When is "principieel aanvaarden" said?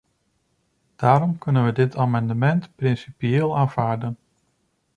2.75-4.17